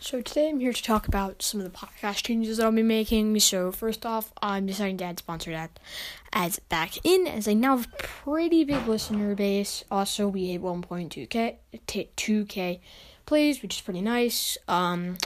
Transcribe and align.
So 0.00 0.22
today 0.22 0.48
I'm 0.48 0.60
here 0.60 0.72
to 0.72 0.82
talk 0.82 1.08
about 1.08 1.42
some 1.42 1.60
of 1.60 1.64
the 1.70 1.76
podcast 1.76 2.22
changes 2.22 2.58
that 2.58 2.64
I'll 2.64 2.70
be 2.70 2.84
making. 2.84 3.40
So 3.40 3.72
first 3.72 4.06
off, 4.06 4.32
I'm 4.40 4.64
deciding 4.64 4.98
to 4.98 5.04
add 5.04 5.18
sponsored 5.18 5.54
ad 5.54 5.70
ads 6.32 6.60
back 6.60 7.04
in 7.04 7.26
as 7.26 7.48
I 7.48 7.54
now 7.54 7.76
have 7.76 7.88
a 7.92 7.96
pretty 7.96 8.62
big 8.62 8.86
listener 8.86 9.34
base. 9.34 9.82
Also, 9.90 10.28
we 10.28 10.52
hit 10.52 10.62
1.2k, 10.62 11.56
2k 11.88 12.78
plays, 13.26 13.60
which 13.60 13.74
is 13.74 13.80
pretty 13.80 14.00
nice. 14.00 14.56
Um, 14.68 15.18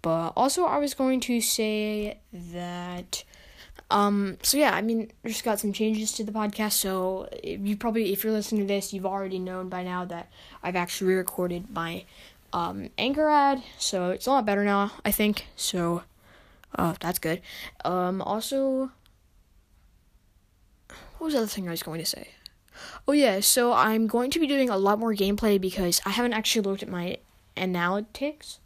but 0.00 0.32
also 0.34 0.64
I 0.64 0.78
was 0.78 0.94
going 0.94 1.20
to 1.20 1.42
say 1.42 2.18
that. 2.32 3.22
Um, 3.90 4.38
so 4.42 4.56
yeah, 4.56 4.74
I 4.74 4.80
mean, 4.80 5.12
just 5.26 5.44
got 5.44 5.60
some 5.60 5.74
changes 5.74 6.12
to 6.12 6.24
the 6.24 6.32
podcast. 6.32 6.72
So 6.72 7.28
you 7.44 7.76
probably, 7.76 8.14
if 8.14 8.24
you're 8.24 8.32
listening 8.32 8.62
to 8.62 8.66
this, 8.66 8.94
you've 8.94 9.04
already 9.04 9.38
known 9.38 9.68
by 9.68 9.82
now 9.82 10.06
that 10.06 10.30
I've 10.62 10.74
actually 10.74 11.08
re-recorded 11.08 11.68
my 11.70 12.04
um, 12.56 12.88
Anchor 12.96 13.28
ad, 13.28 13.62
so 13.76 14.10
it's 14.12 14.26
a 14.26 14.30
lot 14.30 14.46
better 14.46 14.64
now, 14.64 14.90
I 15.04 15.10
think. 15.10 15.46
So, 15.56 16.04
uh, 16.74 16.94
that's 17.00 17.18
good. 17.18 17.42
Um, 17.84 18.22
also, 18.22 18.90
what 21.18 21.26
was 21.26 21.34
the 21.34 21.40
other 21.40 21.48
thing 21.48 21.68
I 21.68 21.72
was 21.72 21.82
going 21.82 22.00
to 22.00 22.06
say? 22.06 22.28
Oh 23.06 23.12
yeah, 23.12 23.40
so 23.40 23.74
I'm 23.74 24.06
going 24.06 24.30
to 24.30 24.40
be 24.40 24.46
doing 24.46 24.70
a 24.70 24.78
lot 24.78 24.98
more 24.98 25.14
gameplay 25.14 25.60
because 25.60 26.00
I 26.06 26.10
haven't 26.10 26.32
actually 26.32 26.62
looked 26.62 26.82
at 26.82 26.88
my 26.88 27.18
analytics, 27.58 28.58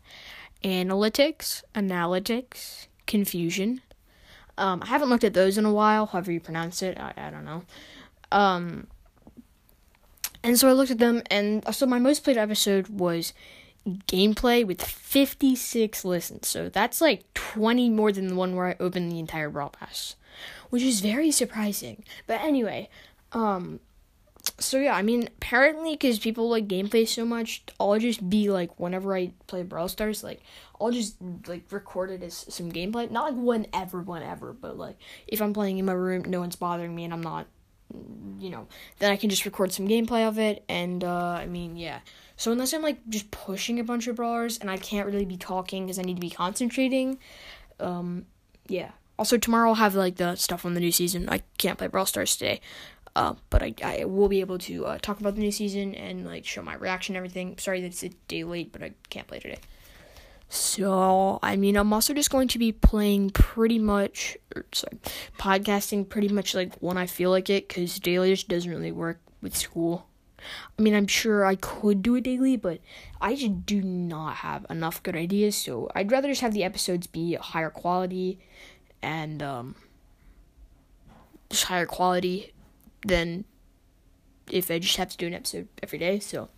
analytics, 0.62 1.64
analytics, 1.74 2.86
confusion. 3.08 3.80
Um, 4.56 4.82
I 4.84 4.86
haven't 4.86 5.08
looked 5.08 5.24
at 5.24 5.34
those 5.34 5.58
in 5.58 5.64
a 5.64 5.72
while, 5.72 6.06
however 6.06 6.30
you 6.30 6.38
pronounce 6.38 6.80
it. 6.80 6.96
I, 6.96 7.12
I 7.16 7.30
don't 7.30 7.44
know. 7.44 7.64
Um, 8.30 8.86
and 10.44 10.56
so 10.56 10.68
I 10.68 10.72
looked 10.72 10.92
at 10.92 10.98
them, 10.98 11.22
and 11.28 11.64
so 11.74 11.86
my 11.86 11.98
most 11.98 12.22
played 12.22 12.36
episode 12.36 12.88
was 12.88 13.32
gameplay 14.06 14.66
with 14.66 14.82
56 14.82 16.04
listens. 16.04 16.48
So 16.48 16.68
that's 16.68 17.00
like 17.00 17.32
20 17.34 17.90
more 17.90 18.12
than 18.12 18.28
the 18.28 18.34
one 18.34 18.54
where 18.54 18.66
I 18.66 18.76
opened 18.80 19.10
the 19.10 19.18
entire 19.18 19.50
Brawl 19.50 19.70
Pass, 19.70 20.16
which 20.70 20.82
is 20.82 21.00
very 21.00 21.30
surprising. 21.30 22.04
But 22.26 22.40
anyway, 22.40 22.88
um, 23.32 23.80
so 24.58 24.78
yeah, 24.78 24.94
I 24.94 25.02
mean, 25.02 25.28
apparently, 25.38 25.92
because 25.92 26.18
people 26.18 26.48
like 26.48 26.68
gameplay 26.68 27.06
so 27.06 27.24
much, 27.24 27.62
I'll 27.78 27.98
just 27.98 28.28
be 28.28 28.50
like, 28.50 28.78
whenever 28.78 29.14
I 29.14 29.32
play 29.46 29.62
Brawl 29.62 29.88
Stars, 29.88 30.24
like, 30.24 30.42
I'll 30.80 30.90
just 30.90 31.16
like 31.46 31.64
record 31.70 32.10
it 32.10 32.22
as 32.22 32.46
some 32.48 32.72
gameplay. 32.72 33.10
Not 33.10 33.32
like 33.32 33.42
whenever, 33.42 34.00
whenever, 34.00 34.52
but 34.52 34.78
like, 34.78 34.96
if 35.26 35.42
I'm 35.42 35.52
playing 35.52 35.78
in 35.78 35.84
my 35.84 35.92
room, 35.92 36.24
no 36.26 36.40
one's 36.40 36.56
bothering 36.56 36.94
me, 36.94 37.04
and 37.04 37.12
I'm 37.12 37.22
not 37.22 37.46
you 38.38 38.50
know, 38.50 38.66
then 38.98 39.12
I 39.12 39.16
can 39.16 39.30
just 39.30 39.44
record 39.44 39.72
some 39.72 39.86
gameplay 39.86 40.26
of 40.26 40.38
it. 40.38 40.64
And, 40.68 41.04
uh, 41.04 41.38
I 41.40 41.46
mean, 41.46 41.76
yeah. 41.76 42.00
So 42.36 42.52
unless 42.52 42.72
I'm, 42.72 42.82
like, 42.82 43.06
just 43.08 43.30
pushing 43.30 43.78
a 43.78 43.84
bunch 43.84 44.06
of 44.06 44.16
brawlers 44.16 44.58
and 44.58 44.70
I 44.70 44.76
can't 44.76 45.06
really 45.06 45.26
be 45.26 45.36
talking 45.36 45.84
because 45.84 45.98
I 45.98 46.02
need 46.02 46.14
to 46.14 46.20
be 46.20 46.30
concentrating, 46.30 47.18
um, 47.78 48.26
yeah. 48.66 48.92
Also, 49.18 49.36
tomorrow 49.36 49.68
I'll 49.68 49.74
have, 49.74 49.94
like, 49.94 50.16
the 50.16 50.36
stuff 50.36 50.64
on 50.64 50.74
the 50.74 50.80
new 50.80 50.92
season. 50.92 51.28
I 51.28 51.42
can't 51.58 51.76
play 51.76 51.88
Brawl 51.88 52.06
Stars 52.06 52.36
today. 52.36 52.60
Uh, 53.16 53.34
but 53.50 53.62
I, 53.62 53.74
I 53.82 54.04
will 54.04 54.28
be 54.28 54.40
able 54.40 54.58
to, 54.58 54.86
uh, 54.86 54.98
talk 54.98 55.20
about 55.20 55.34
the 55.34 55.40
new 55.40 55.50
season 55.50 55.94
and, 55.94 56.24
like, 56.24 56.46
show 56.46 56.62
my 56.62 56.76
reaction 56.76 57.14
and 57.14 57.18
everything. 57.18 57.58
Sorry 57.58 57.80
that 57.80 57.88
it's 57.88 58.04
a 58.04 58.10
day 58.28 58.44
late, 58.44 58.72
but 58.72 58.82
I 58.82 58.92
can't 59.10 59.26
play 59.26 59.40
today. 59.40 59.58
So, 60.52 61.38
I 61.44 61.54
mean, 61.54 61.76
I'm 61.76 61.92
also 61.92 62.12
just 62.12 62.28
going 62.28 62.48
to 62.48 62.58
be 62.58 62.72
playing 62.72 63.30
pretty 63.30 63.78
much, 63.78 64.36
or, 64.56 64.66
sorry, 64.72 64.98
podcasting 65.38 66.08
pretty 66.08 66.26
much 66.26 66.56
like 66.56 66.74
when 66.78 66.98
I 66.98 67.06
feel 67.06 67.30
like 67.30 67.48
it, 67.48 67.68
because 67.68 68.00
daily 68.00 68.32
just 68.34 68.48
doesn't 68.48 68.70
really 68.70 68.90
work 68.90 69.20
with 69.40 69.56
school. 69.56 70.08
I 70.76 70.82
mean, 70.82 70.92
I'm 70.92 71.06
sure 71.06 71.44
I 71.44 71.54
could 71.54 72.02
do 72.02 72.16
it 72.16 72.22
daily, 72.22 72.56
but 72.56 72.80
I 73.20 73.36
just 73.36 73.64
do 73.64 73.80
not 73.80 74.36
have 74.36 74.66
enough 74.68 75.00
good 75.04 75.14
ideas, 75.14 75.54
so 75.54 75.88
I'd 75.94 76.10
rather 76.10 76.26
just 76.26 76.40
have 76.40 76.52
the 76.52 76.64
episodes 76.64 77.06
be 77.06 77.34
higher 77.34 77.70
quality 77.70 78.40
and, 79.00 79.44
um, 79.44 79.76
just 81.48 81.64
higher 81.64 81.86
quality 81.86 82.52
than 83.06 83.44
if 84.50 84.68
I 84.68 84.80
just 84.80 84.96
have 84.96 85.10
to 85.10 85.16
do 85.16 85.28
an 85.28 85.34
episode 85.34 85.68
every 85.80 86.00
day, 86.00 86.18
so. 86.18 86.48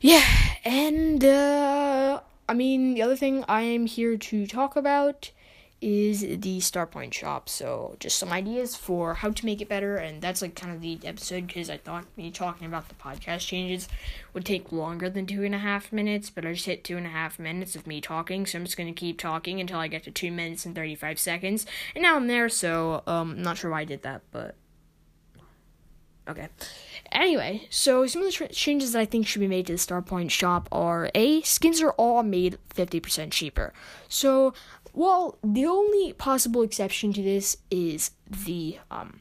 Yeah, 0.00 0.24
and, 0.64 1.24
uh, 1.24 2.20
I 2.50 2.52
mean, 2.52 2.94
the 2.94 3.02
other 3.02 3.14
thing 3.14 3.44
I 3.48 3.62
am 3.62 3.86
here 3.86 4.16
to 4.16 4.44
talk 4.44 4.74
about 4.74 5.30
is 5.80 6.22
the 6.22 6.58
Starpoint 6.58 7.14
shop. 7.14 7.48
So, 7.48 7.94
just 8.00 8.18
some 8.18 8.32
ideas 8.32 8.74
for 8.74 9.14
how 9.14 9.30
to 9.30 9.46
make 9.46 9.62
it 9.62 9.68
better, 9.68 9.96
and 9.96 10.20
that's 10.20 10.42
like 10.42 10.56
kind 10.56 10.74
of 10.74 10.80
the 10.80 10.98
episode 11.04 11.46
because 11.46 11.70
I 11.70 11.76
thought 11.76 12.06
me 12.16 12.32
talking 12.32 12.66
about 12.66 12.88
the 12.88 12.96
podcast 12.96 13.46
changes 13.46 13.88
would 14.34 14.44
take 14.44 14.72
longer 14.72 15.08
than 15.08 15.26
two 15.26 15.44
and 15.44 15.54
a 15.54 15.58
half 15.58 15.92
minutes, 15.92 16.28
but 16.28 16.44
I 16.44 16.54
just 16.54 16.66
hit 16.66 16.82
two 16.82 16.96
and 16.96 17.06
a 17.06 17.10
half 17.10 17.38
minutes 17.38 17.76
of 17.76 17.86
me 17.86 18.00
talking, 18.00 18.44
so 18.46 18.58
I'm 18.58 18.64
just 18.64 18.76
gonna 18.76 18.92
keep 18.92 19.20
talking 19.20 19.60
until 19.60 19.78
I 19.78 19.86
get 19.86 20.02
to 20.02 20.10
two 20.10 20.32
minutes 20.32 20.66
and 20.66 20.74
35 20.74 21.20
seconds, 21.20 21.66
and 21.94 22.02
now 22.02 22.16
I'm 22.16 22.26
there, 22.26 22.48
so, 22.48 23.04
um, 23.06 23.30
I'm 23.30 23.42
not 23.42 23.58
sure 23.58 23.70
why 23.70 23.82
I 23.82 23.84
did 23.84 24.02
that, 24.02 24.22
but 24.32 24.56
okay. 26.28 26.48
Anyway, 27.20 27.66
so 27.68 28.06
some 28.06 28.22
of 28.22 28.32
the 28.32 28.48
changes 28.48 28.92
that 28.92 29.00
I 29.00 29.04
think 29.04 29.26
should 29.26 29.40
be 29.40 29.46
made 29.46 29.66
to 29.66 29.74
the 29.74 29.78
Starpoint 29.78 30.30
shop 30.30 30.70
are 30.72 31.10
A, 31.14 31.42
skins 31.42 31.82
are 31.82 31.90
all 31.92 32.22
made 32.22 32.56
50% 32.74 33.30
cheaper. 33.30 33.74
So, 34.08 34.54
well, 34.94 35.36
the 35.44 35.66
only 35.66 36.14
possible 36.14 36.62
exception 36.62 37.12
to 37.12 37.22
this 37.22 37.58
is 37.70 38.12
the 38.26 38.78
um 38.90 39.20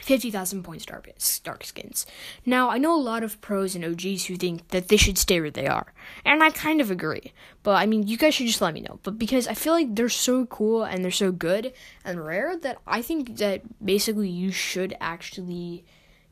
50,000 0.00 0.64
point 0.64 0.82
Stark, 0.82 1.08
Stark 1.16 1.62
skins. 1.62 2.06
Now, 2.44 2.70
I 2.70 2.78
know 2.78 2.94
a 2.94 3.00
lot 3.00 3.22
of 3.22 3.40
pros 3.40 3.76
and 3.76 3.84
OGs 3.84 4.26
who 4.26 4.36
think 4.36 4.68
that 4.68 4.88
they 4.88 4.96
should 4.96 5.16
stay 5.16 5.40
where 5.40 5.52
they 5.52 5.68
are, 5.68 5.94
and 6.24 6.42
I 6.42 6.50
kind 6.50 6.80
of 6.80 6.90
agree. 6.90 7.32
But 7.62 7.76
I 7.76 7.86
mean, 7.86 8.08
you 8.08 8.16
guys 8.16 8.34
should 8.34 8.48
just 8.48 8.60
let 8.60 8.74
me 8.74 8.80
know. 8.80 8.98
But 9.04 9.16
because 9.16 9.46
I 9.46 9.54
feel 9.54 9.74
like 9.74 9.94
they're 9.94 10.08
so 10.08 10.44
cool 10.46 10.82
and 10.82 11.04
they're 11.04 11.12
so 11.12 11.30
good 11.30 11.72
and 12.04 12.26
rare 12.26 12.56
that 12.56 12.78
I 12.84 13.00
think 13.00 13.36
that 13.36 13.62
basically 13.82 14.28
you 14.28 14.50
should 14.50 14.96
actually 15.00 15.84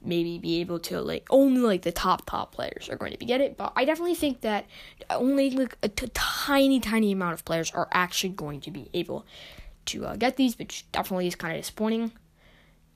maybe 0.05 0.39
be 0.39 0.61
able 0.61 0.79
to 0.79 1.01
like 1.01 1.27
only 1.31 1.61
like 1.61 1.83
the 1.83 1.93
top 1.93 2.27
top 2.27 2.53
players 2.53 2.89
are 2.89 2.97
going 2.97 3.13
to 3.13 3.19
be 3.19 3.27
get 3.27 3.41
it. 3.41 3.57
But 3.57 3.73
i 3.77 3.85
definitely 3.85 4.15
think 4.15 4.41
that 4.43 4.67
only 5.11 5.51
like 5.51 5.77
a 5.83 5.89
t- 5.89 6.09
tiny 6.15 6.81
tiny 6.81 7.13
amount 7.13 7.35
of 7.35 7.45
players 7.45 7.71
are 7.73 7.89
actually 7.93 8.31
going 8.31 8.61
to 8.63 8.71
be 8.71 8.89
able 8.95 9.25
to 9.87 10.07
uh, 10.07 10.17
get 10.17 10.37
these 10.37 10.59
which 10.59 10.91
definitely 10.93 11.27
is 11.27 11.35
kind 11.35 11.55
of 11.57 11.61
disappointing. 11.61 12.13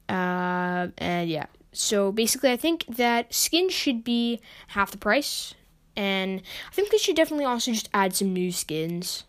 Uh, 0.09 0.89
and 0.99 1.29
yeah. 1.29 1.47
So 1.73 2.13
basically 2.13 2.51
i 2.51 2.57
think 2.57 2.85
that 2.89 3.35
skins 3.35 3.73
should 3.73 4.05
be 4.05 4.41
half 4.69 4.91
the 4.91 4.99
price. 4.99 5.55
And 5.97 6.43
i 6.71 6.75
think 6.75 6.91
they 6.91 6.99
should 6.99 7.17
definitely 7.17 7.47
also 7.47 7.73
just 7.73 7.89
add 7.95 8.15
some 8.15 8.33
new 8.33 8.53
skins. 8.53 9.25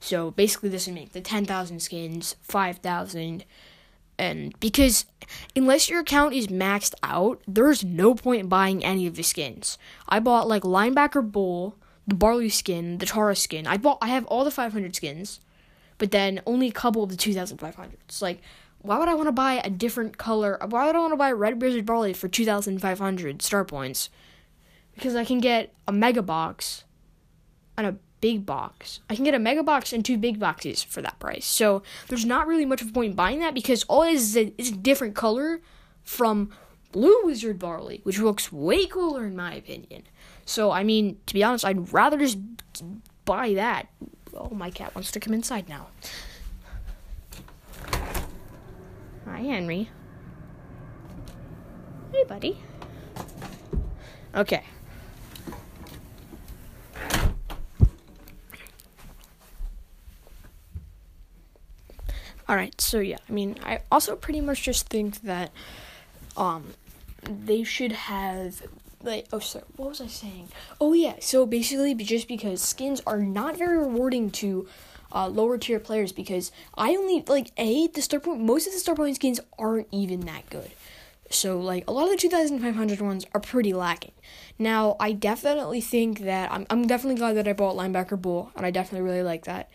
So 0.00 0.30
basically 0.30 0.70
this 0.70 0.86
would 0.86 0.94
make 0.94 1.12
the 1.12 1.20
10000 1.20 1.80
skins 1.80 2.36
5000 2.42 3.44
and 4.20 4.58
because 4.60 5.06
unless 5.56 5.88
your 5.88 6.00
account 6.00 6.34
is 6.34 6.48
maxed 6.48 6.94
out, 7.02 7.40
there's 7.48 7.82
no 7.82 8.14
point 8.14 8.42
in 8.42 8.48
buying 8.48 8.84
any 8.84 9.06
of 9.06 9.16
the 9.16 9.22
skins. 9.22 9.78
I 10.08 10.20
bought 10.20 10.46
like 10.46 10.62
linebacker 10.62 11.32
bull, 11.32 11.76
the 12.06 12.14
barley 12.14 12.50
skin, 12.50 12.98
the 12.98 13.06
Tara 13.06 13.34
skin. 13.34 13.66
I 13.66 13.78
bought 13.78 13.98
I 14.02 14.08
have 14.08 14.26
all 14.26 14.44
the 14.44 14.50
500 14.50 14.94
skins, 14.94 15.40
but 15.96 16.10
then 16.10 16.42
only 16.44 16.68
a 16.68 16.72
couple 16.72 17.02
of 17.02 17.08
the 17.08 17.16
2500s. 17.16 18.20
Like 18.20 18.42
why 18.82 18.98
would 18.98 19.08
I 19.08 19.14
want 19.14 19.28
to 19.28 19.32
buy 19.32 19.54
a 19.64 19.70
different 19.70 20.18
color? 20.18 20.58
Why 20.68 20.86
would 20.86 20.96
I 20.96 21.00
want 21.00 21.12
to 21.12 21.16
buy 21.16 21.32
red 21.32 21.60
wizard 21.60 21.86
barley 21.86 22.12
for 22.12 22.28
2500 22.28 23.42
star 23.42 23.64
points? 23.64 24.10
Because 24.94 25.16
I 25.16 25.24
can 25.24 25.38
get 25.38 25.74
a 25.88 25.92
mega 25.92 26.22
box 26.22 26.84
and 27.76 27.86
a 27.86 27.96
big 28.20 28.44
box. 28.46 29.00
I 29.08 29.14
can 29.14 29.24
get 29.24 29.34
a 29.34 29.38
mega 29.38 29.62
box 29.62 29.92
and 29.92 30.04
two 30.04 30.18
big 30.18 30.38
boxes 30.38 30.82
for 30.82 31.02
that 31.02 31.18
price. 31.18 31.46
So 31.46 31.82
there's 32.08 32.24
not 32.24 32.46
really 32.46 32.66
much 32.66 32.82
of 32.82 32.88
a 32.88 32.92
point 32.92 33.10
in 33.10 33.16
buying 33.16 33.40
that 33.40 33.54
because 33.54 33.84
all 33.84 34.02
it 34.02 34.12
is 34.12 34.30
is 34.30 34.36
a, 34.36 34.54
is 34.58 34.70
a 34.70 34.76
different 34.76 35.14
color 35.14 35.60
from 36.02 36.50
Blue 36.92 37.24
Wizard 37.24 37.58
Barley, 37.58 38.00
which 38.02 38.18
looks 38.18 38.52
way 38.52 38.86
cooler 38.86 39.26
in 39.26 39.36
my 39.36 39.54
opinion. 39.54 40.04
So 40.44 40.70
I 40.70 40.82
mean, 40.82 41.18
to 41.26 41.34
be 41.34 41.42
honest, 41.42 41.64
I'd 41.64 41.92
rather 41.92 42.18
just 42.18 42.38
buy 43.24 43.54
that. 43.54 43.88
Oh, 44.34 44.50
my 44.50 44.70
cat 44.70 44.94
wants 44.94 45.10
to 45.12 45.20
come 45.20 45.34
inside 45.34 45.68
now. 45.68 45.88
Hi, 49.24 49.40
Henry. 49.40 49.88
Hey, 52.12 52.24
buddy. 52.24 52.58
Okay. 54.34 54.64
All 62.50 62.56
right, 62.56 62.78
so 62.80 62.98
yeah, 62.98 63.18
I 63.28 63.32
mean, 63.32 63.54
I 63.62 63.78
also 63.92 64.16
pretty 64.16 64.40
much 64.40 64.64
just 64.64 64.88
think 64.88 65.20
that 65.20 65.52
um 66.36 66.74
they 67.22 67.62
should 67.62 67.92
have 67.92 68.60
like 69.04 69.28
oh 69.32 69.38
sorry, 69.38 69.64
what 69.76 69.90
was 69.90 70.00
I 70.00 70.08
saying? 70.08 70.48
Oh 70.80 70.92
yeah, 70.92 71.14
so 71.20 71.46
basically 71.46 71.94
just 71.94 72.26
because 72.26 72.60
skins 72.60 73.02
are 73.06 73.20
not 73.20 73.56
very 73.56 73.78
rewarding 73.78 74.32
to 74.42 74.66
uh, 75.12 75.28
lower 75.28 75.58
tier 75.58 75.78
players 75.78 76.10
because 76.10 76.50
I 76.76 76.96
only 76.96 77.22
like 77.28 77.52
a 77.56 77.86
the 77.86 78.02
star 78.02 78.18
point 78.18 78.40
most 78.40 78.66
of 78.66 78.72
the 78.72 78.80
star 78.80 78.96
point 78.96 79.14
skins 79.14 79.38
aren't 79.56 79.86
even 79.92 80.18
that 80.22 80.50
good. 80.50 80.72
So, 81.32 81.60
like, 81.60 81.88
a 81.88 81.92
lot 81.92 82.06
of 82.06 82.10
the 82.10 82.16
2,500 82.16 83.00
ones 83.00 83.24
are 83.32 83.40
pretty 83.40 83.72
lacking. 83.72 84.10
Now, 84.58 84.96
I 84.98 85.12
definitely 85.12 85.80
think 85.80 86.18
that 86.22 86.50
I'm, 86.50 86.66
I'm 86.68 86.88
definitely 86.88 87.20
glad 87.20 87.36
that 87.36 87.46
I 87.46 87.52
bought 87.52 87.76
Linebacker 87.76 88.20
Bull, 88.20 88.50
and 88.56 88.66
I 88.66 88.72
definitely 88.72 89.08
really 89.08 89.22
like 89.22 89.44
that. 89.44 89.70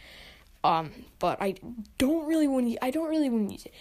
Um, 0.66 0.92
but 1.20 1.40
I 1.40 1.56
don't 2.00 2.26
really 2.26 2.48
want 2.48 2.72
to, 2.72 2.84
I 2.84 2.90
don't 2.90 3.10
really 3.10 3.30
want 3.30 3.50
to 3.50 3.54
use 3.54 3.66
it. 3.66 3.74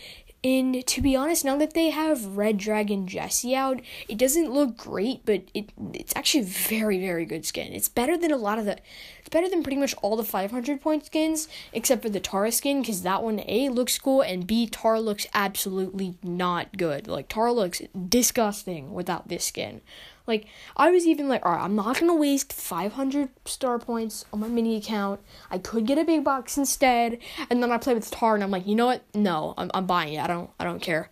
And 0.45 0.87
to 0.87 1.01
be 1.01 1.17
honest, 1.17 1.43
now 1.43 1.57
that 1.57 1.73
they 1.73 1.89
have 1.89 2.37
Red 2.37 2.59
Dragon 2.59 3.07
Jessie 3.07 3.57
out, 3.57 3.81
it 4.11 4.19
doesn't 4.19 4.53
look 4.53 4.77
great, 4.77 5.25
but 5.25 5.45
it 5.55 5.71
it's 5.95 6.13
actually 6.15 6.45
very 6.45 7.01
very 7.01 7.25
good 7.25 7.47
skin. 7.47 7.73
It's 7.73 7.89
better 7.89 8.19
than 8.19 8.31
a 8.31 8.37
lot 8.37 8.59
of 8.59 8.67
the, 8.67 8.77
it's 9.21 9.31
better 9.31 9.49
than 9.49 9.63
pretty 9.63 9.79
much 9.79 9.95
all 10.03 10.17
the 10.17 10.23
500 10.23 10.83
point 10.83 11.07
skins 11.07 11.49
except 11.73 12.03
for 12.03 12.11
the 12.11 12.21
Tara 12.21 12.53
skin 12.53 12.83
because 12.83 13.01
that 13.03 13.23
one 13.23 13.41
a 13.49 13.71
looks 13.71 13.99
cool 13.99 14.21
and 14.21 14.47
b 14.47 14.67
Tara 14.67 15.01
looks 15.01 15.27
absolutely 15.33 16.19
not 16.23 16.77
good. 16.77 17.09
Like 17.09 17.31
Tara 17.31 17.55
looks 17.55 17.81
disgusting 18.11 18.93
without 18.93 19.29
this 19.29 19.47
skin. 19.47 19.81
Like, 20.26 20.47
I 20.76 20.91
was 20.91 21.06
even 21.06 21.29
like, 21.29 21.44
alright, 21.44 21.62
I'm 21.62 21.76
not 21.76 22.00
gonna 22.00 22.15
waste 22.15 22.53
500 22.53 23.29
star 23.44 23.79
points 23.79 24.25
on 24.32 24.41
my 24.41 24.49
mini 24.49 24.76
account. 24.76 25.21
I 25.50 25.59
could 25.59 25.87
get 25.87 25.99
a 25.99 26.05
big 26.05 26.25
box 26.25 26.56
instead. 26.56 27.19
And 27.50 27.62
then 27.62 27.71
I 27.71 27.79
play 27.79 27.94
with 27.94 28.11
Tar, 28.11 28.35
and 28.35 28.43
I'm 28.43 28.50
like, 28.50 28.67
you 28.67 28.75
know 28.75 28.87
what? 28.87 29.03
No, 29.15 29.55
I'm, 29.59 29.71
I'm 29.75 29.87
buying 29.87 30.15
it. 30.15 30.21
I 30.21 30.26
don't, 30.26 30.50
I 30.59 30.65
don't 30.65 30.81
care. 30.81 31.11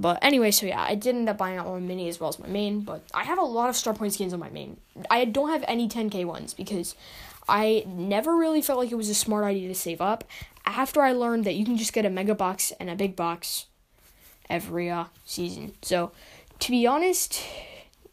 But 0.00 0.18
anyway, 0.22 0.50
so 0.50 0.64
yeah, 0.64 0.80
I 0.80 0.94
did 0.94 1.14
end 1.14 1.28
up 1.28 1.36
buying 1.36 1.58
out 1.58 1.66
my 1.66 1.78
mini 1.78 2.08
as 2.08 2.18
well 2.18 2.30
as 2.30 2.38
my 2.38 2.48
main. 2.48 2.80
But 2.80 3.02
I 3.12 3.24
have 3.24 3.38
a 3.38 3.42
lot 3.42 3.68
of 3.68 3.76
star 3.76 3.92
point 3.92 4.14
skins 4.14 4.32
on 4.32 4.40
my 4.40 4.48
main. 4.48 4.78
I 5.10 5.26
don't 5.26 5.50
have 5.50 5.62
any 5.68 5.88
10k 5.88 6.24
ones 6.24 6.54
because 6.54 6.94
I 7.46 7.84
never 7.86 8.34
really 8.34 8.62
felt 8.62 8.78
like 8.78 8.90
it 8.90 8.96
was 8.96 9.10
a 9.10 9.14
smart 9.14 9.44
idea 9.44 9.68
to 9.68 9.74
save 9.74 10.00
up. 10.00 10.24
After 10.64 11.02
I 11.02 11.12
learned 11.12 11.44
that 11.44 11.54
you 11.54 11.66
can 11.66 11.76
just 11.76 11.92
get 11.92 12.06
a 12.06 12.10
mega 12.10 12.34
box 12.34 12.72
and 12.80 12.88
a 12.88 12.96
big 12.96 13.14
box 13.14 13.66
every 14.48 14.88
uh, 14.88 15.06
season. 15.24 15.72
So, 15.82 16.12
to 16.60 16.70
be 16.70 16.86
honest, 16.86 17.42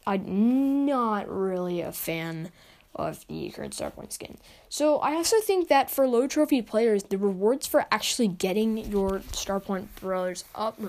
I'm 0.08 0.86
not 0.86 1.28
really 1.28 1.82
a 1.82 1.92
fan 1.92 2.50
of 2.94 3.26
the 3.28 3.50
current 3.50 3.74
star 3.74 3.90
point 3.90 4.10
skin. 4.10 4.38
So 4.70 5.00
I 5.00 5.12
also 5.12 5.38
think 5.40 5.68
that 5.68 5.90
for 5.90 6.08
low 6.08 6.26
trophy 6.26 6.62
players, 6.62 7.02
the 7.04 7.18
rewards 7.18 7.66
for 7.66 7.84
actually 7.92 8.28
getting 8.28 8.78
your 8.90 9.20
star 9.32 9.60
point 9.60 9.94
brawlers 9.96 10.46
up, 10.54 10.80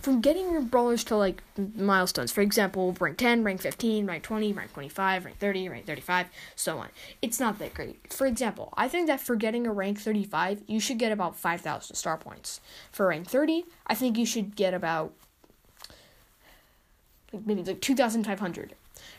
from 0.00 0.20
getting 0.20 0.52
your 0.52 0.62
brawlers 0.62 1.02
to 1.04 1.16
like 1.16 1.42
milestones, 1.74 2.30
for 2.30 2.40
example, 2.40 2.96
rank 3.00 3.18
10, 3.18 3.42
rank 3.42 3.60
15, 3.60 4.06
rank 4.06 4.22
20, 4.22 4.52
rank 4.52 4.72
25, 4.72 5.24
rank 5.24 5.38
30, 5.38 5.68
rank 5.68 5.86
35, 5.86 6.28
so 6.54 6.78
on. 6.78 6.88
It's 7.20 7.40
not 7.40 7.58
that 7.58 7.74
great. 7.74 8.12
For 8.12 8.28
example, 8.28 8.72
I 8.76 8.86
think 8.86 9.08
that 9.08 9.20
for 9.20 9.34
getting 9.34 9.66
a 9.66 9.72
rank 9.72 9.98
35, 9.98 10.62
you 10.68 10.78
should 10.78 10.98
get 10.98 11.10
about 11.10 11.34
5,000 11.36 11.96
star 11.96 12.16
points. 12.16 12.60
For 12.92 13.08
rank 13.08 13.26
30, 13.26 13.64
I 13.88 13.96
think 13.96 14.16
you 14.16 14.24
should 14.24 14.54
get 14.54 14.72
about 14.72 15.14
maybe 17.32 17.60
it's 17.60 17.68
like 17.68 17.80
2,500. 17.80 18.74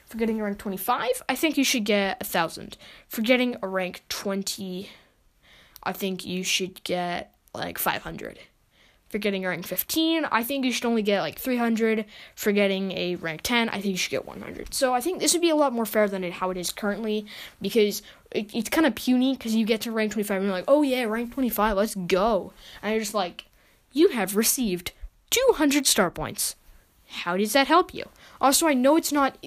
For 0.06 0.18
getting 0.18 0.40
a 0.40 0.44
rank 0.44 0.60
25, 0.60 1.24
I 1.28 1.36
think 1.36 1.58
you 1.58 1.64
should 1.64 1.86
get 1.86 2.22
a 2.22 2.26
1,000. 2.26 2.78
For 3.08 3.22
getting 3.22 3.58
a 3.62 3.68
rank 3.68 4.04
20, 4.10 4.90
I 5.84 5.94
think 5.94 6.26
you 6.26 6.44
should 6.44 6.84
get 6.84 7.34
like 7.54 7.78
500. 7.78 8.40
For 9.10 9.18
getting 9.20 9.46
a 9.46 9.50
rank 9.50 9.68
15, 9.68 10.26
I 10.26 10.44
think 10.44 10.66
you 10.66 10.72
should 10.72 10.86
only 10.86 11.04
get 11.04 11.22
like 11.22 11.38
300. 11.38 12.06
For 12.36 12.52
getting 12.52 12.92
a 12.94 13.16
rank 13.16 13.42
10, 13.44 13.70
I 13.70 13.74
think 13.74 13.86
you 13.86 13.98
should 13.98 14.12
get 14.12 14.26
100. 14.26 14.74
So 14.74 14.94
I 14.94 15.02
think 15.02 15.20
this 15.20 15.34
would 15.34 15.42
be 15.42 15.52
a 15.52 15.56
lot 15.56 15.74
more 15.74 15.86
fair 15.86 16.08
than 16.08 16.24
it, 16.24 16.34
how 16.34 16.50
it 16.50 16.58
is 16.58 16.72
currently 16.72 17.26
because 17.62 18.02
it, 18.32 18.54
it's 18.56 18.70
kind 18.70 18.88
of 18.88 18.96
puny 18.96 19.34
because 19.34 19.54
you 19.54 19.66
get 19.66 19.82
to 19.82 19.92
rank 19.92 20.14
25 20.14 20.38
and 20.38 20.46
you're 20.46 20.56
like, 20.56 20.66
oh 20.68 20.82
yeah, 20.82 21.04
rank 21.04 21.34
25, 21.34 21.78
let's 21.78 21.96
go. 21.96 22.54
And 22.82 22.94
you're 22.94 23.02
just 23.02 23.14
like, 23.14 23.46
you 23.92 24.10
have 24.10 24.36
received 24.36 24.94
200 25.30 25.86
star 25.86 26.10
points. 26.10 26.56
How 27.14 27.38
does 27.38 27.54
that 27.54 27.68
help 27.68 27.94
you? 27.94 28.10
Also, 28.42 28.68
I 28.68 28.74
know 28.74 28.98
it's 28.98 29.12
not 29.12 29.38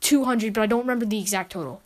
200, 0.00 0.52
but 0.52 0.60
I 0.60 0.66
don't 0.66 0.80
remember 0.80 1.06
the 1.06 1.20
exact 1.20 1.52
total. 1.52 1.80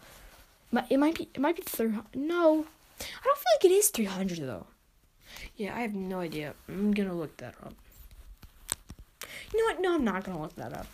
But 0.73 0.87
it 0.91 0.99
might 0.99 1.17
be. 1.17 1.29
It 1.35 1.41
might 1.41 1.57
be 1.57 1.63
300. 1.63 2.15
No, 2.15 2.67
I 3.01 3.25
don't 3.25 3.39
feel 3.39 3.53
like 3.57 3.65
it 3.65 3.71
is 3.71 3.89
300 3.91 4.39
though. 4.41 4.67
Yeah, 5.57 5.77
I 5.77 5.81
have 5.81 5.95
no 5.95 6.21
idea. 6.21 6.55
I'm 6.69 6.93
gonna 6.93 7.15
look 7.15 7.37
that 7.39 7.55
up. 7.63 7.75
You 9.53 9.59
know 9.59 9.73
what? 9.73 9.81
No, 9.81 9.95
I'm 9.95 10.05
not 10.05 10.25
gonna 10.25 10.41
look 10.41 10.57
that 10.57 10.73
up. 10.73 10.87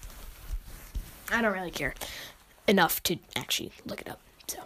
I 1.33 1.41
don't 1.41 1.53
really 1.53 1.71
care 1.71 1.95
enough 2.69 3.03
to 3.05 3.19
actually 3.37 3.73
look 3.85 4.01
it 4.01 4.09
up. 4.09 4.21
So. 4.47 4.59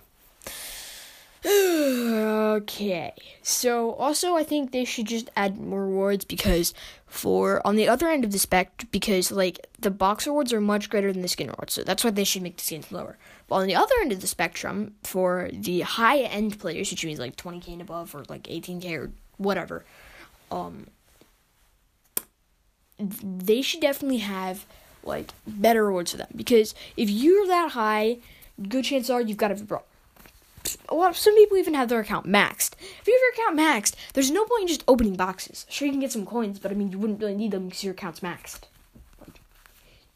okay. 1.46 3.12
So 3.43 3.93
also 3.93 4.35
I 4.35 4.43
think 4.43 4.73
they 4.73 4.85
should 4.85 5.06
just 5.06 5.31
add 5.37 5.58
more 5.58 5.87
rewards 5.87 6.25
because 6.25 6.75
for 7.06 7.64
on 7.67 7.76
the 7.76 7.88
other 7.88 8.08
end 8.08 8.25
of 8.25 8.32
the 8.32 8.38
spectrum 8.38 8.88
because 8.90 9.31
like 9.31 9.67
the 9.79 9.90
box 9.90 10.26
rewards 10.26 10.52
are 10.52 10.61
much 10.61 10.90
greater 10.90 11.12
than 11.12 11.23
the 11.23 11.29
skin 11.29 11.49
rewards, 11.49 11.75
so 11.75 11.85
that's 11.85 12.02
why 12.02 12.11
they 12.11 12.25
should 12.25 12.43
make 12.43 12.56
the 12.56 12.64
skins 12.64 12.90
lower. 12.90 13.17
But 13.46 13.56
on 13.56 13.67
the 13.67 13.76
other 13.76 13.94
end 14.00 14.12
of 14.12 14.20
the 14.20 14.26
spectrum, 14.26 14.94
for 15.05 15.49
the 15.52 15.81
high 15.81 16.19
end 16.19 16.58
players, 16.58 16.90
which 16.90 17.05
means 17.05 17.19
like 17.19 17.37
20k 17.37 17.69
and 17.69 17.82
above 17.82 18.14
or 18.14 18.25
like 18.29 18.43
18k 18.44 18.93
or 18.99 19.12
whatever, 19.37 19.84
um 20.50 20.88
they 22.99 23.62
should 23.62 23.81
definitely 23.81 24.19
have 24.19 24.67
like 25.05 25.31
better 25.46 25.87
rewards 25.87 26.11
for 26.11 26.17
them 26.17 26.29
because 26.34 26.75
if 26.96 27.08
you're 27.08 27.46
that 27.46 27.70
high, 27.70 28.19
good 28.69 28.84
chance 28.84 29.08
are 29.08 29.20
you've 29.20 29.37
got 29.37 29.52
a 29.52 29.55
bro 29.55 29.82
well, 30.90 31.12
some 31.14 31.34
people 31.34 31.56
even 31.56 31.75
have 31.75 31.88
their 31.88 32.00
account 32.00 32.26
maxed. 32.26 32.72
If 33.00 33.06
you 33.06 33.14
have 33.14 33.20
your 33.20 33.46
account 33.46 33.58
maxed, 33.58 33.94
there's 34.14 34.31
no 34.31 34.44
point 34.44 34.62
in 34.62 34.69
just 34.69 34.84
opening 34.88 35.16
boxes. 35.16 35.66
Sure, 35.69 35.87
you 35.87 35.93
can 35.93 36.00
get 36.00 36.12
some 36.12 36.26
coins, 36.26 36.58
but 36.58 36.70
I 36.70 36.75
mean, 36.75 36.90
you 36.90 36.99
wouldn't 36.99 37.20
really 37.20 37.37
need 37.37 37.52
them 37.52 37.66
because 37.69 37.84
your 37.84 37.93
account's 37.93 38.20
maxed. 38.20 38.62
Like, 39.20 39.40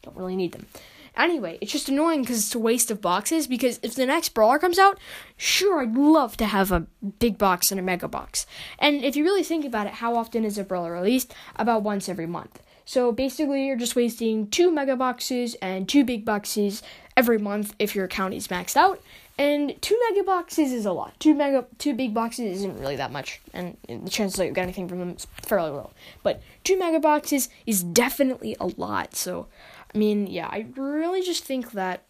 don't 0.01 0.17
really 0.17 0.35
need 0.35 0.51
them. 0.51 0.67
Anyway, 1.15 1.59
it's 1.61 1.71
just 1.71 1.89
annoying 1.89 2.21
because 2.21 2.39
it's 2.39 2.55
a 2.55 2.59
waste 2.59 2.89
of 2.89 3.01
boxes. 3.01 3.45
Because 3.45 3.79
if 3.83 3.95
the 3.95 4.05
next 4.05 4.29
brawler 4.29 4.57
comes 4.57 4.79
out, 4.79 4.99
sure, 5.37 5.81
I'd 5.81 5.95
love 5.95 6.37
to 6.37 6.45
have 6.45 6.71
a 6.71 6.87
big 7.19 7.37
box 7.37 7.71
and 7.71 7.79
a 7.79 7.83
mega 7.83 8.07
box. 8.07 8.47
And 8.79 9.03
if 9.03 9.15
you 9.15 9.23
really 9.23 9.43
think 9.43 9.63
about 9.63 9.87
it, 9.87 9.93
how 9.93 10.15
often 10.15 10.43
is 10.43 10.57
a 10.57 10.63
brawler 10.63 10.93
released? 10.93 11.33
About 11.55 11.83
once 11.83 12.09
every 12.09 12.25
month. 12.25 12.61
So 12.85 13.11
basically, 13.11 13.67
you're 13.67 13.77
just 13.77 13.95
wasting 13.95 14.47
two 14.47 14.71
mega 14.71 14.95
boxes 14.95 15.55
and 15.61 15.87
two 15.87 16.03
big 16.03 16.25
boxes 16.25 16.83
every 17.15 17.37
month 17.37 17.75
if 17.79 17.95
your 17.95 18.05
account 18.05 18.33
is 18.33 18.47
maxed 18.47 18.75
out. 18.75 19.01
And 19.37 19.81
two 19.81 19.99
mega 20.09 20.23
boxes 20.23 20.71
is 20.71 20.85
a 20.85 20.91
lot. 20.91 21.19
Two 21.19 21.33
mega, 21.33 21.65
two 21.79 21.93
big 21.95 22.13
boxes 22.13 22.57
isn't 22.57 22.79
really 22.79 22.95
that 22.97 23.11
much, 23.11 23.41
and 23.51 23.77
the 23.87 24.09
chances 24.09 24.37
that 24.37 24.45
you 24.45 24.51
get 24.51 24.61
anything 24.61 24.87
from 24.87 24.99
them 24.99 25.11
is 25.11 25.25
fairly 25.41 25.71
low. 25.71 25.89
But 26.21 26.41
two 26.63 26.77
mega 26.77 26.99
boxes 26.99 27.49
is 27.65 27.81
definitely 27.83 28.55
a 28.59 28.67
lot. 28.77 29.15
So, 29.15 29.47
I 29.93 29.97
mean, 29.97 30.27
yeah, 30.27 30.47
I 30.51 30.67
really 30.75 31.23
just 31.23 31.45
think 31.45 31.71
that 31.71 32.03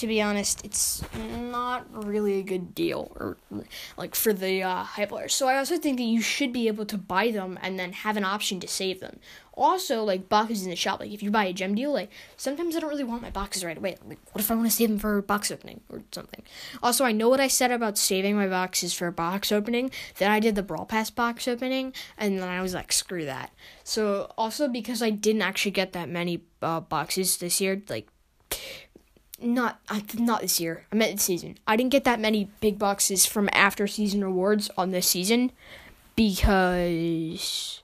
to 0.00 0.06
be 0.06 0.22
honest, 0.22 0.64
it's 0.64 1.02
not 1.14 1.86
really 2.06 2.38
a 2.38 2.42
good 2.42 2.74
deal 2.74 3.14
or 3.20 3.36
like 3.98 4.14
for 4.14 4.32
the 4.32 4.62
uh, 4.62 4.82
high 4.82 5.04
players. 5.04 5.34
So 5.34 5.46
I 5.46 5.58
also 5.58 5.76
think 5.76 5.98
that 5.98 6.04
you 6.04 6.22
should 6.22 6.54
be 6.54 6.68
able 6.68 6.86
to 6.86 6.96
buy 6.96 7.30
them 7.30 7.58
and 7.60 7.78
then 7.78 7.92
have 7.92 8.16
an 8.16 8.24
option 8.24 8.60
to 8.60 8.66
save 8.66 9.00
them. 9.00 9.20
Also, 9.52 10.02
like 10.02 10.30
boxes 10.30 10.64
in 10.64 10.70
the 10.70 10.76
shop, 10.76 11.00
like 11.00 11.10
if 11.10 11.22
you 11.22 11.30
buy 11.30 11.44
a 11.44 11.52
gem 11.52 11.74
deal, 11.74 11.92
like 11.92 12.10
sometimes 12.38 12.74
I 12.74 12.80
don't 12.80 12.88
really 12.88 13.04
want 13.04 13.20
my 13.20 13.28
boxes 13.28 13.62
right 13.62 13.76
away. 13.76 13.98
Like, 14.06 14.18
what 14.32 14.40
if 14.40 14.50
I 14.50 14.54
want 14.54 14.70
to 14.70 14.74
save 14.74 14.88
them 14.88 14.98
for 14.98 15.20
box 15.20 15.50
opening 15.50 15.82
or 15.90 16.02
something? 16.12 16.42
Also, 16.82 17.04
I 17.04 17.12
know 17.12 17.28
what 17.28 17.40
I 17.40 17.48
said 17.48 17.70
about 17.70 17.98
saving 17.98 18.36
my 18.36 18.46
boxes 18.46 18.94
for 18.94 19.10
box 19.10 19.52
opening. 19.52 19.90
Then 20.16 20.30
I 20.30 20.40
did 20.40 20.54
the 20.54 20.62
Brawl 20.62 20.86
Pass 20.86 21.10
box 21.10 21.46
opening, 21.46 21.92
and 22.16 22.38
then 22.38 22.48
I 22.48 22.62
was 22.62 22.72
like, 22.72 22.90
screw 22.90 23.26
that. 23.26 23.52
So 23.84 24.32
also 24.38 24.66
because 24.66 25.02
I 25.02 25.10
didn't 25.10 25.42
actually 25.42 25.72
get 25.72 25.92
that 25.92 26.08
many 26.08 26.40
uh, 26.62 26.80
boxes 26.80 27.36
this 27.36 27.60
year, 27.60 27.82
like 27.90 28.08
not 29.42 29.80
not 30.18 30.42
this 30.42 30.60
year. 30.60 30.86
I 30.92 30.96
meant 30.96 31.12
this 31.12 31.22
season. 31.22 31.58
I 31.66 31.76
didn't 31.76 31.92
get 31.92 32.04
that 32.04 32.20
many 32.20 32.50
big 32.60 32.78
boxes 32.78 33.26
from 33.26 33.48
after 33.52 33.86
season 33.86 34.24
rewards 34.24 34.70
on 34.76 34.90
this 34.90 35.06
season 35.06 35.52
because 36.16 37.82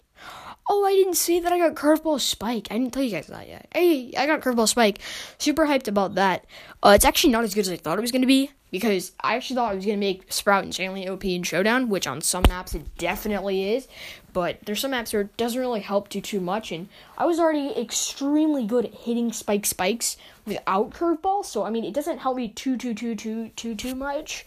oh, 0.68 0.84
I 0.84 0.92
didn't 0.92 1.14
say 1.14 1.40
that 1.40 1.52
I 1.52 1.58
got 1.58 1.75
curveball 1.75 2.20
spike. 2.20 2.68
I 2.70 2.78
didn't 2.78 2.92
tell 2.92 3.02
you 3.02 3.10
guys 3.12 3.28
that 3.28 3.48
yet. 3.48 3.68
Hey, 3.72 4.12
I 4.16 4.26
got 4.26 4.40
curveball 4.40 4.68
spike. 4.68 4.98
Super 5.38 5.66
hyped 5.66 5.88
about 5.88 6.16
that. 6.16 6.44
Uh, 6.82 6.90
it's 6.90 7.04
actually 7.04 7.32
not 7.32 7.44
as 7.44 7.54
good 7.54 7.60
as 7.60 7.70
I 7.70 7.76
thought 7.76 7.98
it 7.98 8.02
was 8.02 8.12
gonna 8.12 8.26
be 8.26 8.50
because 8.70 9.12
I 9.20 9.36
actually 9.36 9.56
thought 9.56 9.72
it 9.72 9.76
was 9.76 9.86
gonna 9.86 9.96
make 9.96 10.32
Sprout 10.32 10.64
and 10.64 10.68
insanely 10.68 11.08
OP 11.08 11.25
in 11.25 11.42
Showdown, 11.42 11.88
which 11.88 12.06
on 12.06 12.20
some 12.20 12.44
maps 12.48 12.75
it 12.75 12.96
definitely 12.98 13.75
is. 13.75 13.88
But 14.37 14.59
there's 14.66 14.81
some 14.81 14.93
apps 14.93 15.14
where 15.14 15.23
it 15.23 15.35
doesn't 15.38 15.59
really 15.59 15.81
help 15.81 16.11
too 16.11 16.21
too 16.21 16.40
much, 16.40 16.71
and 16.71 16.90
I 17.16 17.25
was 17.25 17.40
already 17.40 17.71
extremely 17.71 18.66
good 18.66 18.85
at 18.85 18.93
hitting 18.93 19.33
spike 19.33 19.64
spikes 19.64 20.19
without 20.45 20.90
curveball. 20.90 21.43
So 21.43 21.64
I 21.64 21.71
mean, 21.71 21.85
it 21.85 21.95
doesn't 21.95 22.19
help 22.19 22.37
me 22.37 22.50
too 22.50 22.76
too 22.76 22.93
too 22.93 23.14
too 23.14 23.49
too 23.57 23.75
too 23.75 23.95
much. 23.95 24.45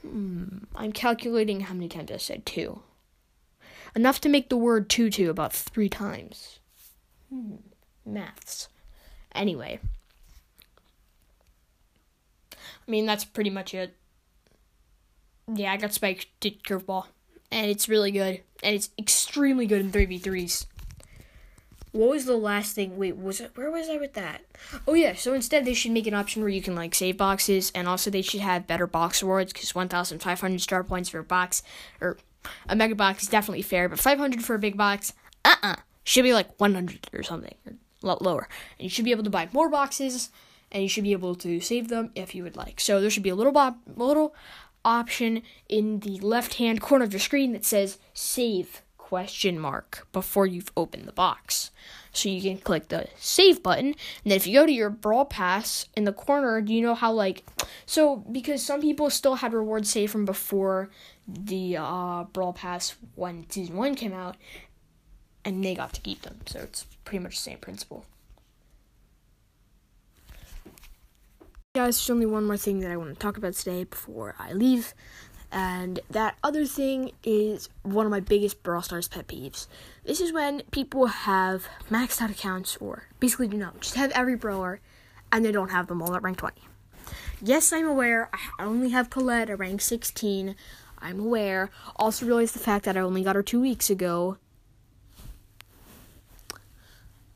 Hmm, 0.00 0.60
I'm 0.74 0.90
calculating 0.90 1.60
how 1.60 1.74
many 1.74 1.90
times 1.90 2.10
I 2.10 2.16
said 2.16 2.46
two. 2.46 2.80
Enough 3.94 4.22
to 4.22 4.30
make 4.30 4.48
the 4.48 4.56
word 4.56 4.88
tutu 4.88 5.28
about 5.28 5.52
three 5.52 5.90
times. 5.90 6.60
Hmm, 7.28 7.56
maths. 8.06 8.68
Anyway. 9.34 9.80
I 12.54 12.90
mean, 12.90 13.04
that's 13.04 13.26
pretty 13.26 13.50
much 13.50 13.74
it. 13.74 13.94
Yeah, 15.54 15.74
I 15.74 15.76
got 15.76 15.92
spiked, 15.92 16.28
did 16.40 16.62
curveball. 16.62 17.08
And 17.54 17.70
it's 17.70 17.88
really 17.88 18.10
good. 18.10 18.42
And 18.64 18.74
it's 18.74 18.90
extremely 18.98 19.66
good 19.66 19.80
in 19.80 19.92
3v3s. 19.92 20.66
what 21.92 22.10
was 22.10 22.24
the 22.24 22.36
last 22.36 22.74
thing? 22.74 22.96
Wait, 22.96 23.16
was 23.16 23.40
it 23.40 23.52
where 23.54 23.70
was 23.70 23.88
I 23.88 23.96
with 23.98 24.14
that? 24.14 24.40
Oh 24.88 24.94
yeah, 24.94 25.14
so 25.14 25.34
instead 25.34 25.64
they 25.64 25.74
should 25.74 25.92
make 25.92 26.08
an 26.08 26.14
option 26.14 26.42
where 26.42 26.48
you 26.48 26.60
can 26.60 26.74
like 26.74 26.94
save 26.96 27.16
boxes, 27.16 27.70
and 27.72 27.86
also 27.86 28.10
they 28.10 28.22
should 28.22 28.40
have 28.40 28.66
better 28.66 28.88
box 28.88 29.22
rewards 29.22 29.52
because 29.52 29.72
1,500 29.74 30.60
star 30.60 30.82
points 30.82 31.08
for 31.08 31.20
a 31.20 31.24
box 31.24 31.62
or 32.00 32.18
a 32.68 32.74
mega 32.74 32.96
box 32.96 33.22
is 33.22 33.28
definitely 33.28 33.62
fair, 33.62 33.88
but 33.88 34.00
500 34.00 34.42
for 34.44 34.56
a 34.56 34.58
big 34.58 34.76
box, 34.76 35.12
uh 35.44 35.54
uh 35.62 35.76
should 36.02 36.24
be 36.24 36.34
like 36.34 36.58
100 36.58 37.08
or 37.12 37.22
something, 37.22 37.54
or 37.66 37.74
a 38.02 38.06
lot 38.06 38.20
lower. 38.20 38.48
And 38.78 38.84
you 38.84 38.90
should 38.90 39.04
be 39.04 39.12
able 39.12 39.24
to 39.24 39.30
buy 39.30 39.48
more 39.52 39.68
boxes, 39.68 40.30
and 40.72 40.82
you 40.82 40.88
should 40.88 41.04
be 41.04 41.12
able 41.12 41.36
to 41.36 41.60
save 41.60 41.86
them 41.88 42.10
if 42.16 42.34
you 42.34 42.42
would 42.42 42.56
like. 42.56 42.80
So 42.80 43.00
there 43.00 43.10
should 43.10 43.22
be 43.22 43.30
a 43.30 43.36
little 43.36 43.52
bo- 43.52 43.76
little 43.94 44.34
option 44.84 45.42
in 45.68 46.00
the 46.00 46.18
left 46.20 46.54
hand 46.54 46.80
corner 46.80 47.04
of 47.04 47.12
your 47.12 47.20
screen 47.20 47.52
that 47.52 47.64
says 47.64 47.98
save 48.12 48.82
question 48.98 49.58
mark 49.58 50.06
before 50.12 50.46
you've 50.46 50.72
opened 50.76 51.04
the 51.04 51.12
box. 51.12 51.70
So 52.12 52.28
you 52.28 52.40
can 52.40 52.58
click 52.58 52.88
the 52.88 53.08
save 53.16 53.62
button, 53.62 53.86
and 53.86 53.96
then 54.24 54.36
if 54.36 54.46
you 54.46 54.58
go 54.58 54.66
to 54.66 54.72
your 54.72 54.88
Brawl 54.88 55.24
Pass 55.24 55.86
in 55.96 56.04
the 56.04 56.12
corner, 56.12 56.60
do 56.60 56.72
you 56.72 56.80
know 56.80 56.94
how 56.94 57.12
like 57.12 57.44
so 57.86 58.16
because 58.16 58.62
some 58.62 58.80
people 58.80 59.10
still 59.10 59.36
had 59.36 59.52
rewards 59.52 59.90
saved 59.90 60.12
from 60.12 60.24
before 60.24 60.90
the 61.26 61.76
uh, 61.76 62.24
Brawl 62.24 62.52
Pass 62.52 62.94
when 63.14 63.48
season 63.50 63.76
one 63.76 63.94
came 63.94 64.12
out, 64.12 64.36
and 65.44 65.64
they 65.64 65.74
got 65.74 65.92
to 65.94 66.00
keep 66.00 66.22
them. 66.22 66.40
So 66.46 66.60
it's 66.60 66.84
pretty 67.04 67.22
much 67.22 67.36
the 67.36 67.42
same 67.42 67.58
principle. 67.58 68.06
Guys, 71.76 71.96
there's 71.96 72.10
only 72.10 72.24
one 72.24 72.44
more 72.44 72.56
thing 72.56 72.78
that 72.78 72.92
I 72.92 72.96
want 72.96 73.12
to 73.12 73.18
talk 73.18 73.36
about 73.36 73.54
today 73.54 73.82
before 73.82 74.36
I 74.38 74.52
leave. 74.52 74.94
And 75.50 75.98
that 76.08 76.36
other 76.40 76.66
thing 76.66 77.10
is 77.24 77.68
one 77.82 78.06
of 78.06 78.12
my 78.12 78.20
biggest 78.20 78.62
Brawl 78.62 78.80
Stars 78.80 79.08
pet 79.08 79.26
peeves. 79.26 79.66
This 80.04 80.20
is 80.20 80.32
when 80.32 80.62
people 80.70 81.06
have 81.06 81.66
maxed 81.90 82.22
out 82.22 82.30
accounts, 82.30 82.76
or 82.76 83.08
basically 83.18 83.48
do 83.48 83.56
not, 83.56 83.80
just 83.80 83.96
have 83.96 84.12
every 84.12 84.36
brawler, 84.36 84.78
and 85.32 85.44
they 85.44 85.50
don't 85.50 85.72
have 85.72 85.88
them 85.88 86.00
all 86.00 86.14
at 86.14 86.22
rank 86.22 86.36
20. 86.36 86.60
Yes, 87.42 87.72
I'm 87.72 87.88
aware, 87.88 88.30
I 88.32 88.62
only 88.62 88.90
have 88.90 89.10
Colette 89.10 89.50
at 89.50 89.58
rank 89.58 89.80
16. 89.80 90.54
I'm 91.00 91.18
aware. 91.18 91.70
Also, 91.96 92.24
realize 92.24 92.52
the 92.52 92.60
fact 92.60 92.84
that 92.84 92.96
I 92.96 93.00
only 93.00 93.24
got 93.24 93.34
her 93.34 93.42
two 93.42 93.60
weeks 93.60 93.90
ago. 93.90 94.38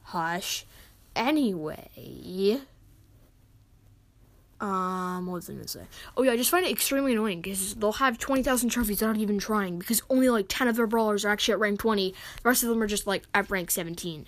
Hush. 0.05 0.65
Anyway. 1.17 2.61
Um, 4.61 5.27
what 5.27 5.35
was 5.35 5.51
I 5.51 5.53
gonna 5.53 5.69
say? 5.69 5.83
Oh 6.17 6.23
yeah, 6.23 6.33
I 6.33 6.37
just 6.37 6.51
find 6.51 6.67
it 6.67 6.73
extremely 6.73 7.13
annoying 7.13 7.41
because 7.41 7.77
they'll 7.77 7.93
have 7.93 8.19
twenty 8.19 8.43
thousand 8.43 8.71
trophies 8.71 9.01
without 9.01 9.17
even 9.17 9.39
trying 9.39 9.79
because 9.79 10.03
only 10.11 10.29
like 10.29 10.47
ten 10.49 10.67
of 10.67 10.75
their 10.75 10.89
brawlers 10.89 11.25
are 11.25 11.29
actually 11.29 11.53
at 11.53 11.61
rank 11.61 11.79
twenty. 11.79 12.13
The 12.43 12.49
rest 12.49 12.65
of 12.65 12.69
them 12.69 12.83
are 12.83 12.89
just 12.89 13.07
like 13.07 13.23
at 13.33 13.49
rank 13.51 13.71
seventeen, 13.71 14.27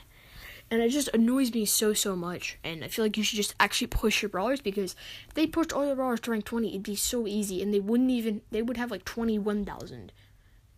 and 0.71 0.83
it 0.83 0.91
just 0.91 1.09
annoys 1.13 1.53
me 1.53 1.65
so 1.65 1.93
so 1.95 2.15
much. 2.15 2.59
And 2.63 2.85
I 2.85 2.89
feel 2.89 3.05
like 3.05 3.17
you 3.17 3.25
should 3.25 3.39
just 3.39 3.57
actually 3.59 3.89
push 3.89 4.23
your 4.23 4.29
brawlers 4.29 4.61
because 4.61 4.95
if 5.27 5.35
they 5.35 5.49
pushed 5.49 5.73
all 5.73 5.85
their 5.85 5.97
brawlers 5.97 6.21
to 6.21 6.31
rank 6.31 6.45
twenty, 6.45 6.69
it'd 6.69 6.85
be 6.85 6.95
so 6.95 7.27
easy, 7.27 7.61
and 7.61 7.75
they 7.75 7.81
wouldn't 7.81 8.11
even 8.11 8.43
they 8.53 8.63
would 8.63 8.77
have 8.77 8.93
like 8.93 9.05
twenty 9.05 9.37
one 9.37 9.65
thousand, 9.65 10.13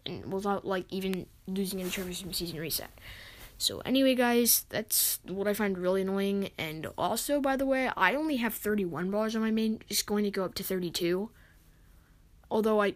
and 0.07 0.33
without 0.33 0.67
like 0.67 0.87
even 0.89 1.27
losing 1.47 1.81
any 1.81 1.91
trophies 1.91 2.23
from 2.23 2.33
season 2.33 2.59
reset. 2.59 2.91
So 3.63 3.81
anyway, 3.85 4.17
guys, 4.17 4.67
that's 4.71 5.21
what 5.25 5.47
I 5.47 5.55
find 5.55 5.79
really 5.79 6.03
annoying. 6.03 6.51
And 6.59 6.89
also, 6.99 7.41
by 7.41 7.57
the 7.57 7.65
way, 7.65 7.91
I 7.97 8.17
only 8.17 8.37
have 8.37 8.55
31 8.55 9.11
bars 9.11 9.37
on 9.37 9.43
my 9.43 9.53
main. 9.53 9.81
It's 9.89 10.03
going 10.03 10.25
to 10.25 10.33
go 10.33 10.45
up 10.45 10.55
to 10.55 10.65
32. 10.65 11.31
Although 12.51 12.83
I 12.83 12.95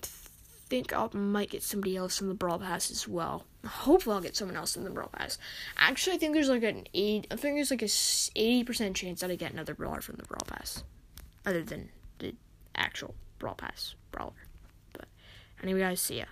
think 0.00 0.96
I 0.96 1.08
might 1.12 1.50
get 1.50 1.62
somebody 1.62 1.98
else 1.98 2.22
in 2.22 2.28
the 2.28 2.34
Brawl 2.34 2.58
Pass 2.58 2.90
as 2.90 3.06
well. 3.06 3.44
Hopefully, 3.66 4.16
I'll 4.16 4.22
get 4.22 4.36
someone 4.36 4.56
else 4.56 4.74
in 4.74 4.84
the 4.84 4.90
Brawl 4.90 5.10
Pass. 5.10 5.36
Actually, 5.76 6.16
I 6.16 6.18
think 6.18 6.32
there's 6.32 6.48
like 6.48 6.62
an 6.62 6.86
eight. 6.94 7.26
I 7.30 7.36
think 7.36 7.56
there's 7.56 7.70
like 7.70 7.82
a 7.82 7.84
80% 7.84 8.94
chance 8.94 9.20
that 9.20 9.30
I 9.30 9.36
get 9.36 9.52
another 9.52 9.74
brawler 9.74 10.00
from 10.00 10.16
the 10.16 10.24
Brawl 10.24 10.46
Pass, 10.46 10.82
other 11.44 11.62
than 11.62 11.90
the 12.20 12.34
actual 12.74 13.14
Brawl 13.38 13.54
Pass 13.54 13.96
brawler. 14.12 14.32
But 14.94 15.08
anyway, 15.62 15.80
guys, 15.80 16.00
see 16.00 16.18
ya. 16.18 16.24